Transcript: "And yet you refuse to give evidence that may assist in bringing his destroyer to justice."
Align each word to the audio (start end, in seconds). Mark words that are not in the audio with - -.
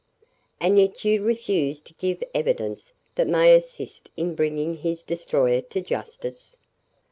"And 0.59 0.79
yet 0.79 1.05
you 1.05 1.21
refuse 1.21 1.79
to 1.83 1.93
give 1.93 2.23
evidence 2.33 2.91
that 3.13 3.27
may 3.27 3.53
assist 3.53 4.09
in 4.17 4.33
bringing 4.33 4.77
his 4.77 5.03
destroyer 5.03 5.61
to 5.61 5.79
justice." 5.79 6.57